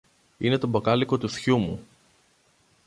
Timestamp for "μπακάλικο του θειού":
0.67-1.57